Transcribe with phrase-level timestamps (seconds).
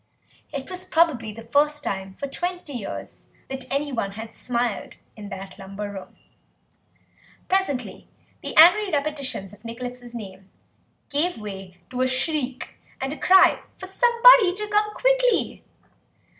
[0.51, 5.59] It was probably the first time for twenty years that anyone had smiled in that
[5.59, 6.17] lumber room.
[7.47, 8.07] Presently
[8.41, 10.49] the angry repetitions of Nicholas' name
[11.11, 15.63] gave way to a shriek, and a cry for somebody to come quickly.